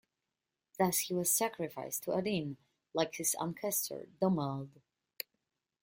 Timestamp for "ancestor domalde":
3.39-4.81